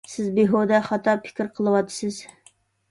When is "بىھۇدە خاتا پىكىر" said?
0.37-1.53